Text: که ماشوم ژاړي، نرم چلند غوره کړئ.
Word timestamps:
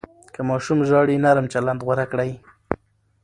که 0.33 0.41
ماشوم 0.49 0.79
ژاړي، 0.89 1.15
نرم 1.25 1.45
چلند 1.53 1.79
غوره 1.85 2.05
کړئ. 2.11 2.31